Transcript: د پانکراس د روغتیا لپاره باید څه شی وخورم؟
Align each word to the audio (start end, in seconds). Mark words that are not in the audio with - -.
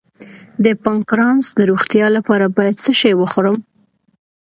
د 0.63 0.65
پانکراس 0.83 1.45
د 1.57 1.59
روغتیا 1.71 2.07
لپاره 2.17 2.45
باید 2.57 2.75
څه 2.83 2.91
شی 2.99 3.13
وخورم؟ 3.21 3.57